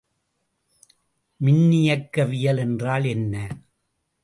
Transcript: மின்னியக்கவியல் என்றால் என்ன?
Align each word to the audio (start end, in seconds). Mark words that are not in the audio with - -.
மின்னியக்கவியல் 1.41 2.57
என்றால் 2.57 3.05
என்ன? 3.05 3.35